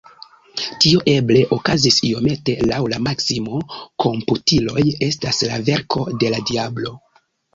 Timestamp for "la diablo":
6.37-6.95